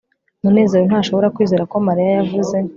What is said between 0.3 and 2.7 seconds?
munezero ntashobora kwizera ko mariya yavuze